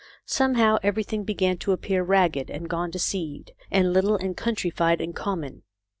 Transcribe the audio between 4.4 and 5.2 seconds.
trified and